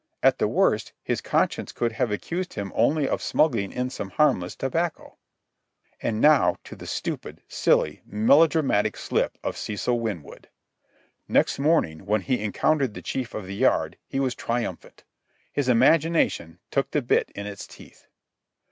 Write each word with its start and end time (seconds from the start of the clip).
At 0.23 0.39
the 0.39 0.47
worst, 0.47 0.93
his 1.03 1.21
conscience 1.21 1.71
could 1.71 1.91
have 1.91 2.09
accused 2.09 2.55
him 2.55 2.71
only 2.73 3.07
of 3.07 3.21
smuggling 3.21 3.71
in 3.71 3.91
some 3.91 4.09
harmless 4.09 4.55
tobacco. 4.55 5.19
And 6.01 6.19
now 6.19 6.55
to 6.63 6.75
the 6.75 6.87
stupid, 6.87 7.43
silly, 7.47 8.01
melodramatic 8.07 8.97
slip 8.97 9.37
of 9.43 9.55
Cecil 9.57 9.99
Winwood. 9.99 10.49
Next 11.27 11.59
morning, 11.59 12.07
when 12.07 12.21
he 12.21 12.43
encountered 12.43 12.95
the 12.95 13.03
Captain 13.03 13.39
of 13.41 13.45
the 13.45 13.53
Yard, 13.57 13.99
he 14.07 14.19
was 14.19 14.33
triumphant. 14.33 15.03
His 15.51 15.69
imagination 15.69 16.57
took 16.71 16.89
the 16.89 17.03
bit 17.03 17.31
in 17.35 17.45
its 17.45 17.67
teeth. 17.67 18.07